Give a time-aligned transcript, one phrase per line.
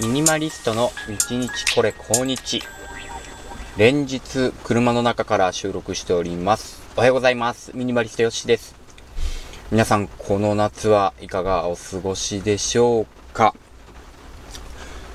[0.00, 2.62] ミニマリストの一日これ今日。
[3.76, 6.80] 連日車の中から収録しております。
[6.96, 7.72] おはようございます。
[7.74, 8.76] ミニマリストよしです。
[9.72, 13.56] 皆さん、この夏はいかがお過ごしでしょうか？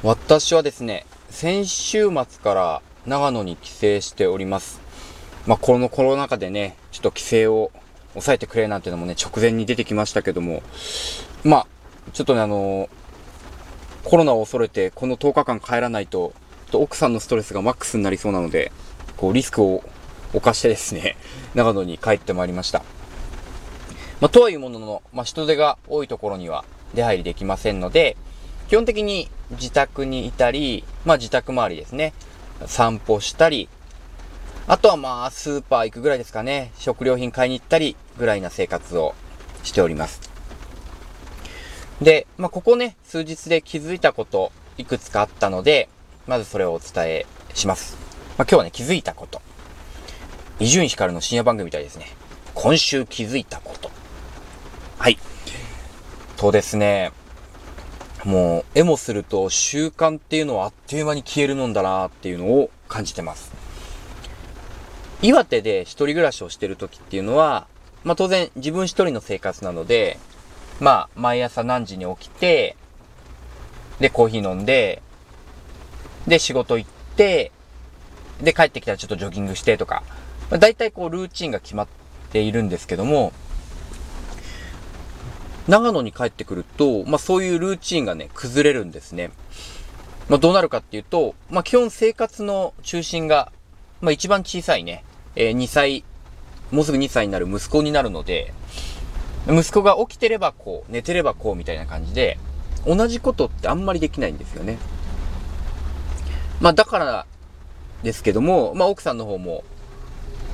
[0.04, 4.81] 私はですね、先週末から長野に帰省しております。
[5.47, 7.71] まあ、このコロナ禍でね、ちょっと帰省を
[8.09, 10.61] 抑えてくれなんていうのもね、直前に出てきましたけども、
[11.45, 11.68] まあ、
[12.11, 12.89] ちょっとね、あのー
[14.04, 16.34] コロナを恐れてこの10日間帰らないと、
[16.71, 18.71] と奥さんのストレスがマックスになりそうなので、
[19.18, 19.84] こうリスクを
[20.34, 21.16] 犯してですね、
[21.56, 22.84] 長野に帰ってまいりました。
[24.20, 28.18] まあ、とはいうものの、まあ、人手が多いところには出入りできませんので、
[28.70, 32.14] 基本的に自宅にいたり、まあ、自宅周りですね、
[32.66, 33.70] 散歩したり、
[34.66, 39.14] あとはまあ、スーパー行くぐらいですかね、食料品買いに行ったりぐらいな生活を
[39.64, 40.33] しております。
[42.02, 45.89] で、まあ、ここね、数日で気づいたこと、いくつかあったので、
[46.28, 47.97] まずそれをお伝えします。
[48.38, 49.41] まあ、今日はね、気づいたこと。
[50.59, 52.08] 伊集院光の深夜番組みたいですね。
[52.53, 53.91] 今週気づいたこと。
[54.97, 55.17] はい。
[56.38, 57.11] とですね、
[58.23, 63.52] もう、絵もすると習慣っていうのはあっという間に消えるもんだなっていうのを感じてます。
[65.21, 67.67] 岩手で一人暮らしをしてる時っていうのは、
[68.03, 70.17] まあ当然自分一人の生活なので、
[70.79, 72.75] まあ、毎朝何時に起きて、
[73.99, 75.02] で、コーヒー飲んで、
[76.27, 77.52] で、仕事行って、
[78.41, 80.03] で、帰ってきたらちょっとジョギングしてとか、
[80.49, 81.88] まあ、大体こう、ルーチンが決まっ
[82.31, 83.33] ているんですけども、
[85.67, 89.31] 長野に帰ってくると、まあそういうルーチンがね、崩れるんですね。
[90.27, 93.52] まあどうなるかっていうと、まあ基本生活の中心が、
[94.02, 96.03] まあ一番小さいね、えー、2歳、
[96.71, 98.53] もうすぐ2歳になる息子になるので、
[99.47, 102.38] 息子が起きてればこう、寝てればこうみたいな感じで、
[102.86, 104.77] 同じことってあんまりできないんですよね。
[106.61, 107.25] まあだから
[108.03, 109.64] ですけども、まあ奥さんの方も、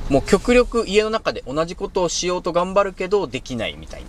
[0.09, 4.07] もう極力家の中で同じことをしようと頑張るけどできないみたいな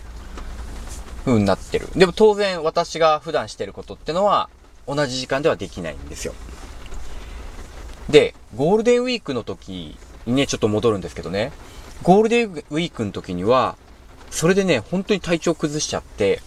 [1.26, 1.88] 風になってる。
[1.94, 4.48] でも当然私が普段してることってのは
[4.86, 6.32] 同じ時間ではできないんですよ。
[8.08, 11.52] で、ゴールデンウィークの時にね、ちょっと戻るんですけどね、
[12.02, 13.76] ゴールデンウィークの時には、
[14.30, 16.40] それでね、本当に体調崩しちゃって、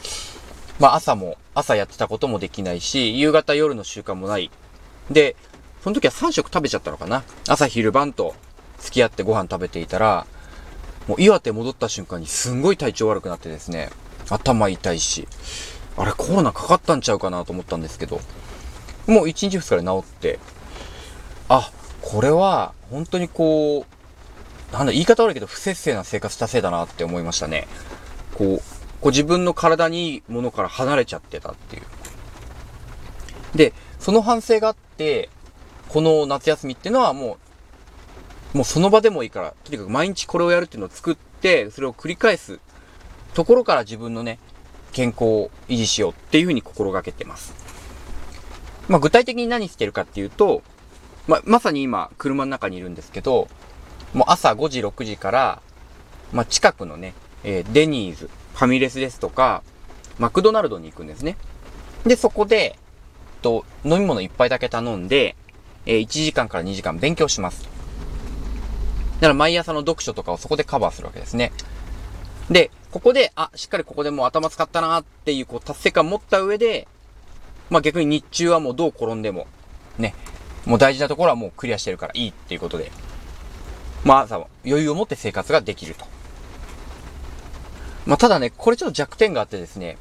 [0.79, 4.49] まあ朝も、朝やってたこともできないし、夕方夜の習慣もない。
[5.11, 5.35] で、
[5.83, 8.35] その時は3食食べちゃったのかな朝昼晩と
[8.79, 10.25] 付き合ってご飯食べていたら、
[11.07, 13.89] もう岩手戻った瞬間にすんごい体調悪くなってですね、
[14.29, 15.27] 頭痛いし、
[15.97, 18.21] あれコロナかかったんちゃうかなと思ったんですけど、
[19.07, 20.39] もう1日2日で治って、
[21.50, 21.69] あ、
[22.01, 23.92] これは本当にこう、
[24.73, 27.67] なんだ、言い方悪いけど、不節制な生活したせいだなって思いましたね。
[28.34, 28.57] こう、
[29.01, 31.84] こう自分の体にいいものから離れちゃってたっていう。
[33.56, 35.29] で、その反省があって、
[35.89, 37.38] この夏休みっていうのはも
[38.53, 42.59] う、もうその場でもいいから、とにかく毎日これをやるっていうのを作って、それを繰り返す
[43.35, 44.39] ところから自分のね、
[44.91, 47.53] 健康を維持しようっていうふうに心がけてます。
[48.88, 50.63] まあ具体的に何してるかっていうと、
[51.28, 53.47] まあ、まさに今車の中にいるんですけど、
[54.13, 55.62] もう朝5時、6時から、
[56.31, 57.13] まあ、近くのね、
[57.44, 59.63] えー、デニーズ、ファミレスですとか、
[60.19, 61.38] マクドナルドに行くんですね。
[62.06, 62.78] で、そこで、
[63.41, 65.35] と、飲み物一杯だけ頼んで、
[65.85, 67.63] えー、1時間から2時間勉強します。
[67.63, 71.51] だから毎朝の読書とかをそこでカバーするわけですね。
[72.50, 76.88] で、ここで、あ、しっかりここでもう頭使ったなっていう、こう、達成感持った上で、
[77.69, 79.47] まあ逆に日中はもうどう転んでも、
[79.97, 80.13] ね、
[80.66, 82.91] もう大事なところはもうクリアしてるからいいっていうことで、
[84.03, 86.05] まあ、余裕を持って生活ができると。
[88.05, 89.97] まあ、ただね、これちょっと弱点があってですね、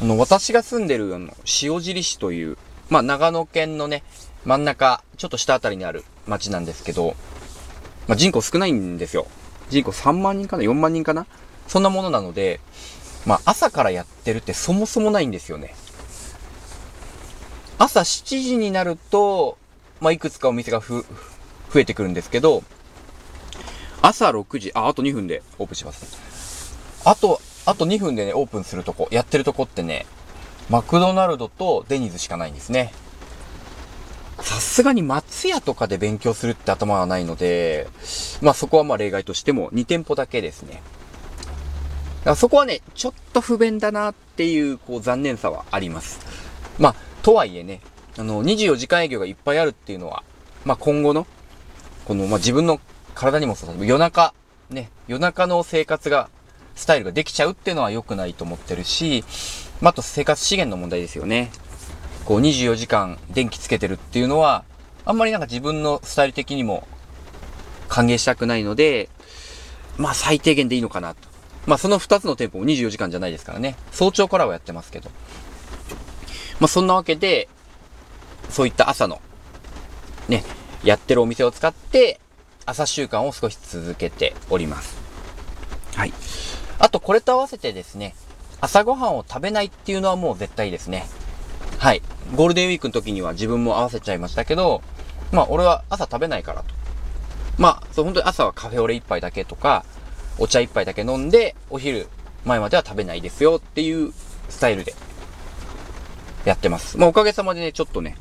[0.00, 2.56] あの、私が住んでる、あの、塩尻市という、
[2.88, 4.02] まあ、長野県のね、
[4.44, 7.14] 真ん中、ちょっと下あたりにある町なんですけど、
[8.08, 9.26] まあ、人口少ないんですよ。
[9.70, 11.26] 人口3万人かな ?4 万人かな？
[11.68, 12.60] そんなものなので、
[13.24, 15.74] まあ、朝からやってるってそもそもないんですよね。
[17.78, 19.58] 朝7時になると、
[20.00, 21.04] まあ、いくつかお店がふ、
[21.72, 22.64] 増えてくるんですけど、
[24.02, 26.76] 朝6時、あ、あと2分でオープンします。
[27.04, 30.06] あと、あと2分でね、オープンするとこ、やってるとこってね、
[30.68, 32.92] マクドナルドとデニーズしかないんですね。
[34.40, 37.88] さすがに松屋とかで勉強するって頭はないので、
[38.40, 40.74] まあそこはまあ例外としても2店舗だけですね。
[40.74, 46.20] だからそこはね、ちょっと不便だなっていう、こう残念さはあります。
[46.78, 47.80] まあ、とはいえね、
[48.18, 50.24] あの、24時間営業がいっぱいあるっていうのは、
[50.64, 51.26] まあ今後の、
[52.04, 52.80] この、まあ自分の
[53.14, 54.34] 体にもそう夜中、
[54.70, 56.28] ね、夜中の生活が、
[56.74, 59.24] スタイルができちゃうっていうのは良くないと思ってるし、
[59.80, 61.50] まあ、あと生活資源の問題ですよね。
[62.24, 64.64] こう24時間電気つけてるっていうのは、
[65.04, 66.86] あんまりなんか自分のスタイル的にも
[67.88, 69.08] 歓迎したくないので、
[69.98, 71.28] まあ最低限でいいのかなと。
[71.66, 73.76] まあその2つの店舗も24時間じゃないですからね。
[73.90, 75.10] 早朝からはやってますけど。
[76.58, 77.48] まあそんなわけで、
[78.48, 79.20] そういった朝の、
[80.28, 80.44] ね、
[80.84, 82.20] やってるお店を使って、
[82.66, 84.96] 朝習慣を少し続けております。
[85.94, 86.12] はい。
[86.78, 88.14] あとこれと合わせてですね、
[88.60, 91.06] 朝ごはんを食べないっていうのはもう絶対ですね。
[91.78, 92.02] はい。
[92.34, 94.82] ゴールデンウィークの時には自分も合わせちゃいましたけど、
[95.32, 96.74] まあ俺は朝食べないからと。
[97.58, 99.84] まあ、そう本当に朝はカフェオレ一杯だけとか、
[100.38, 102.08] お茶一杯だけ飲んで、お昼
[102.44, 104.12] 前までは食べないですよっていう
[104.48, 104.94] スタイルで
[106.44, 106.98] やってます。
[106.98, 108.16] まあおかげさまでね、ちょっとね、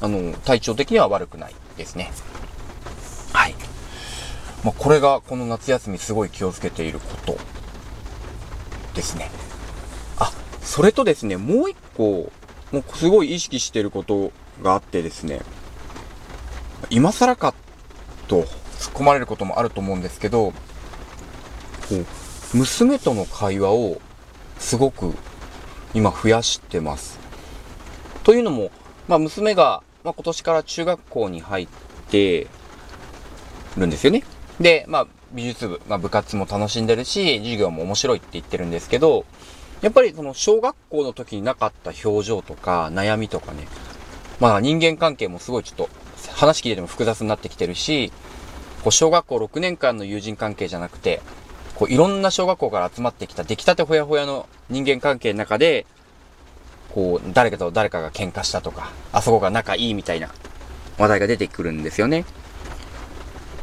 [0.00, 2.12] あの、体調的には悪くないですね。
[4.66, 7.38] まあこれがこの夏休みすごい気をつけていること
[8.96, 9.30] ですね。
[10.18, 12.32] あ、それとですね、もう一個、
[12.72, 14.32] もうすごい意識してること
[14.64, 15.42] があってですね、
[16.90, 17.54] 今更か
[18.26, 20.54] と突っ込まれることもあると思うんですけど、こ
[21.92, 24.00] う、娘との会話を
[24.58, 25.14] すごく
[25.94, 27.20] 今増やしてます。
[28.24, 28.72] というのも、
[29.06, 31.68] まあ娘が、まあ、今年から中学校に入っ
[32.10, 32.48] て
[33.76, 34.24] るんですよね。
[34.60, 39.24] で、まあ美術部、まあ部活も楽しんでるし、授業も面白いって言ってるんですけど、
[39.82, 43.66] やっぱりその小学校の時になかった表情とか悩みとかね、
[44.40, 45.88] まあ人間関係もすごいちょっと
[46.34, 48.12] 話聞いてても複雑になってきてるし、
[48.82, 51.20] こう小学校6年間の友人関係じゃなくて、
[51.74, 55.86] こういろんな小学校から集まってきた出来たてほやほやの人間関係の中で、
[56.94, 60.30] こう誰かと誰かが喧嘩したとか、あそこが仲いいみたいな
[60.96, 62.24] 話題が出てくるんですよね。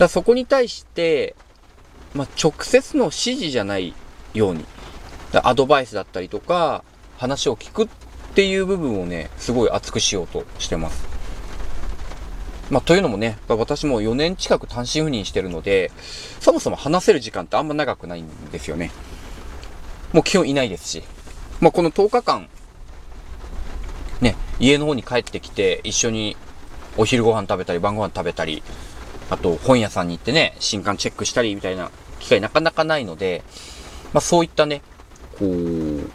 [0.03, 1.35] だそこに対して、
[2.13, 3.93] まあ、直接の指示じゃない
[4.33, 4.65] ように、
[5.43, 6.83] アドバイスだったりとか、
[7.17, 7.87] 話を聞くっ
[8.35, 11.07] ていう部分をね、すごい熱くしようとしてます。
[12.69, 15.91] まあ、というのもね、私も4年近く単身赴任してるので、
[16.39, 18.91] そもそも話せる時間ってあんま長くないんですよね。
[20.11, 21.03] もう基本いないですし。
[21.59, 22.49] まあ、この10日間、
[24.21, 26.35] ね、家の方に帰ってきて、一緒に
[26.97, 28.63] お昼ご飯食べたり、晩ご飯食べたり、
[29.29, 33.43] あと本屋さんに行ってね、新刊チェックしたりみたいな機会なかなかないので、
[34.13, 34.81] まあ、そういったね、
[35.39, 36.09] こう、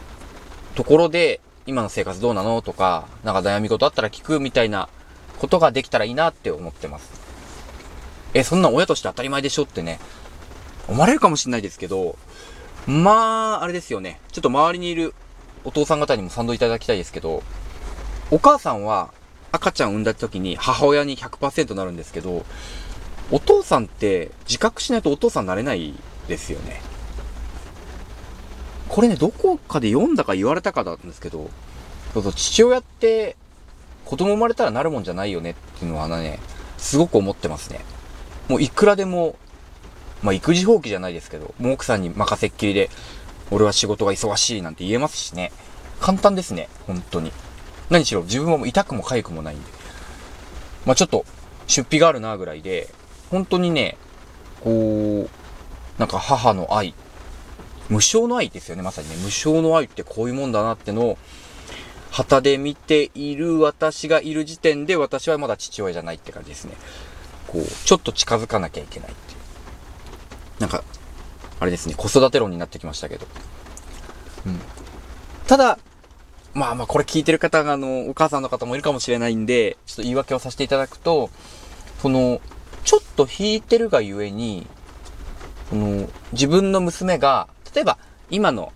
[0.74, 2.62] ところで、今の生活どうなの？
[2.62, 4.88] とか、なんか悩み事あったら聞くみたいな
[5.38, 7.10] ことができたらいいなって思ってます。
[8.32, 9.98] え、そんな親として当たり前でしょってね、
[10.88, 12.16] 思われるかもしれないですけど、
[12.86, 14.20] まあ、あれですよね。
[14.32, 15.14] ちょっと周りにいる
[15.64, 17.42] お父さん方にも賛同いただきたいですけど、
[18.30, 19.12] お母さんは
[19.52, 22.46] 赤ちゃんを産んだ時に母親に100%なるんですけど、
[23.30, 25.94] お父さんって自覚しないとお父さんになれない
[26.28, 26.80] ですよね。
[28.88, 31.50] これね、どこかで読んだか言われたかなんですけど、
[32.14, 33.36] そうそう、父親って
[34.06, 36.40] 子供生まれたらなるもんじゃないよねっていうのはね、
[36.78, 37.80] すごく思ってますね。
[38.48, 39.36] もういくらでも、
[40.22, 42.88] まあ育児放棄じゃないですけど、もう奥さんに任せっきりで、
[43.50, 45.52] 俺は仕事が忙しいなんて言えますしね。
[46.00, 47.32] 簡単ですね、本当に。
[47.90, 49.70] 何しろ自分は痛くも痒くもないんで。
[50.86, 51.26] まあちょっと、
[51.66, 52.88] 出費があるなぐらいで、
[53.30, 53.96] 本当にね、
[54.60, 56.94] こう、なんか母の愛、
[57.88, 59.16] 無償の愛ですよね、まさにね。
[59.16, 61.18] 無償の愛ってこういうもんだなってのを、
[62.10, 66.72] 旗で見ている私がいる時点で私はまだ父親じゃないって感じですね。
[67.46, 69.36] こう、ちょっと近づかなきゃいけないってい。
[70.60, 70.82] なんか、
[71.60, 73.26] あれですね、子育て論になってきましたけど。
[74.46, 74.60] うん。
[75.46, 75.78] ただ、
[76.54, 81.30] まあまあこれ聞いてる方があの、お母さんの方もいるかもしれないんで、ちょっと言い訳をさせていただくと、
[82.02, 82.40] その、
[83.18, 84.66] と引いてるがゆえに、
[85.70, 87.98] その、自分の娘が、例えば、
[88.30, 88.72] 今の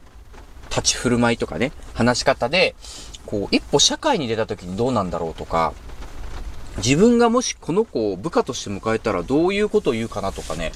[0.69, 2.75] 立ち振る舞いとかね、話し方で、
[3.25, 5.73] こう、一歩社会に出た時にどうなんだろうとか、
[6.79, 10.73] 自分がもしこの子を部下として迎えたらどういうことを言うかなとかね、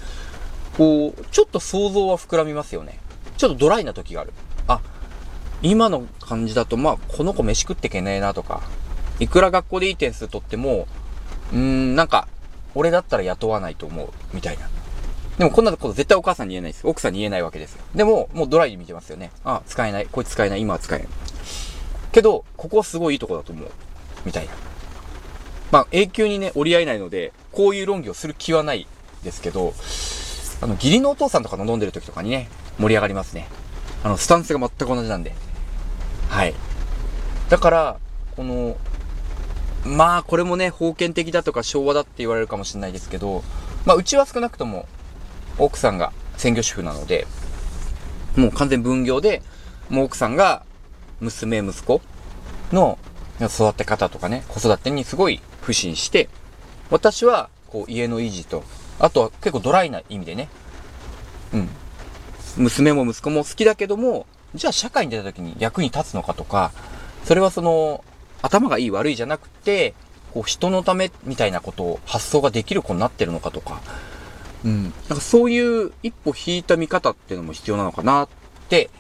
[0.77, 3.01] こう、ちょっと想像は膨らみますよね。
[3.37, 4.33] ちょっとドライな時がある。
[4.69, 4.81] あ、
[5.63, 8.63] 今の感じだと、まあ、この子飯食ってけねえなとか、
[9.19, 10.87] いくら学校でいい点数取っても、
[11.53, 12.29] うーん、なんか、
[12.77, 14.69] 俺だったら雇わないと思う、みたいな。
[15.39, 16.87] でもこんなこと絶対お母さんに言えないです。
[16.87, 17.83] 奥さんに言えないわけですよ。
[17.95, 19.33] でも、もうドライに見てますよね。
[19.45, 20.07] あ、使えない。
[20.11, 20.61] こいつ使えない。
[20.61, 21.09] 今は使えない。
[22.13, 23.71] けど、ここはすごいいいとこだと思う。
[24.25, 24.53] みたいな。
[25.73, 28.87] まあ、永久にね、折り合えないので、こういう論議をする気はない
[29.25, 29.75] ですけど、
[30.61, 33.49] あの、義理のお父さんとかの飲んでる時とかにね、盛り上がりますね。
[34.05, 35.35] あの、スタンスが全く同じなんで。
[36.29, 36.55] はい。
[37.49, 37.97] だから、
[38.37, 38.77] この、
[39.87, 43.43] まあ、これもね、封建的だとか昭和だって言われるかもしれないですけど、
[43.85, 44.87] まあ、うちは少なくとも、
[45.59, 47.27] 奥さんが専業主婦なので、
[48.37, 49.43] もう完全分業で、
[49.89, 50.65] もう奥さんが
[51.21, 52.03] 娘、息子
[52.73, 52.99] の
[53.41, 56.29] 育て方とかね、子育てにすごい不信して、
[56.91, 58.65] 私は、こう、家の維持と、
[58.99, 60.49] あとは結構ドライな意味でね、
[61.53, 61.69] うん。
[62.57, 66.73] 娘も息子も好きだけども、じゃあ社会に出た時に役に立つのかとか、
[67.25, 68.05] それはその、
[68.47, 69.95] 頭がいい悪いじゃなくて、
[70.33, 73.81] こう人のためみたいなことを発想ができる子になってるのかとか、
[74.65, 74.83] うん。
[74.83, 78.29] なんかそういう一歩引いた見方っていうのも必要なのかなっ
[78.69, 78.91] て、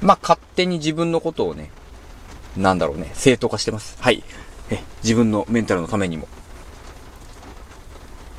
[0.00, 1.70] まあ勝手に自分のことをね、
[2.56, 3.96] なんだろうね、正当化してます。
[4.00, 4.22] はい。
[4.70, 6.28] え、自分のメンタルのためにも。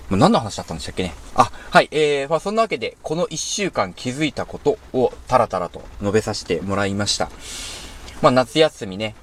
[0.10, 1.14] もう何の話だったんでしたっけね。
[1.36, 1.88] あ、はい。
[1.92, 7.30] えー、まあそんなわけで、この一週間気づいたことをタラタラと述べさせてもらいました。
[8.22, 9.16] まあ夏休みね。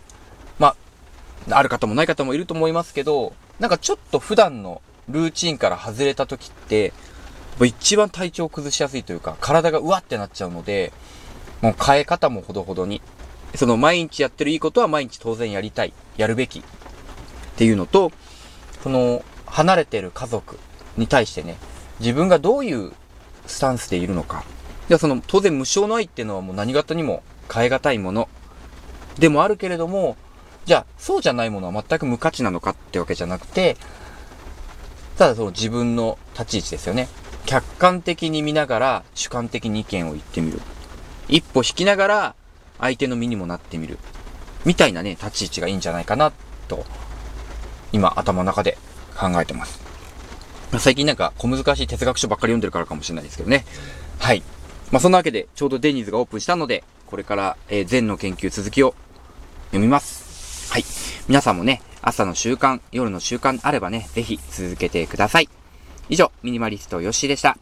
[1.50, 6.92] あ、る方もない方もいると思いますけど、なんかちょっと普段のルーチンから外れた時って、
[7.64, 10.92] 一番体調を崩しやすいというか、体がうわってなっちゃうので、
[11.60, 13.02] もう変え方もほどほどに。
[13.54, 16.62] その毎日やってるいいことは毎日当然やりたい、やるべきっ
[17.56, 18.10] ていうのと、
[18.82, 20.58] その離れてる家族
[20.96, 21.56] に対してね、
[22.00, 22.92] 自分がどういう
[23.46, 24.44] スタンスでいるのか。
[24.88, 27.22] ではその当然無償の愛っていうのはもう何型にも
[27.52, 28.28] 変え難いもの
[29.18, 30.16] でもあるけれども、
[30.64, 33.76] じゃあそうじゃないものは全く無価値なのかってわけじゃなくて、
[35.18, 37.08] ただその自分の立ち位置ですよね。
[37.46, 40.60] 客観的に見ながら主観的に意見を言ってみる。
[41.28, 42.34] 一歩引きながら
[42.78, 43.98] 相手の身にもなってみる。
[44.64, 46.32] みたいなね、立ち位置がいいんじゃないかな、
[46.68, 46.84] と、
[47.92, 48.78] 今頭の中で
[49.16, 49.80] 考えてます。
[50.78, 53.64] 最近なんか小難しい哲学書ばっかり読んでるからかもしれないですけどね。
[54.18, 54.42] はい。
[54.90, 58.94] まあ、そんなわけで、ちょうどデニーズがオープンしたので、これから、えー、禅の研究続きを
[59.66, 60.31] 読みます。
[60.72, 60.84] はい。
[61.28, 65.50] 皆さんもね、朝の習慣、夜の習慣あればね、ぜひ続けてください。
[66.08, 67.58] 以上、ミニマリストよしーでした。